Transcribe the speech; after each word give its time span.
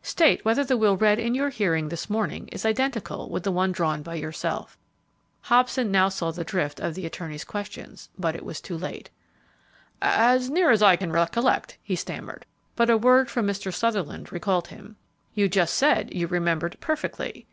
"State 0.00 0.42
whether 0.46 0.64
the 0.64 0.78
will 0.78 0.96
read 0.96 1.18
in 1.18 1.34
your 1.34 1.50
hearing 1.50 1.90
this 1.90 2.08
morning 2.08 2.48
is 2.48 2.64
identical 2.64 3.28
with 3.28 3.42
the 3.42 3.52
one 3.52 3.70
drawn 3.70 4.02
by 4.02 4.14
yourself." 4.14 4.78
Hobson 5.42 5.90
now 5.90 6.08
saw 6.08 6.30
the 6.30 6.42
drift 6.42 6.80
of 6.80 6.94
the 6.94 7.04
attorney's 7.04 7.44
questions, 7.44 8.08
but 8.18 8.34
it 8.34 8.46
was 8.46 8.62
too 8.62 8.78
late. 8.78 9.10
"As 10.00 10.48
near 10.48 10.70
as 10.70 10.82
I 10.82 10.96
can 10.96 11.12
recollect," 11.12 11.76
he 11.82 11.96
stammered, 11.96 12.46
but 12.76 12.88
a 12.88 12.96
word 12.96 13.28
from 13.28 13.46
Mr. 13.46 13.70
Sutherland 13.70 14.32
recalled 14.32 14.68
him. 14.68 14.96
"You 15.34 15.50
just 15.50 15.74
said 15.74 16.14
you 16.14 16.28
remembered 16.28 16.78
perfectly." 16.80 17.46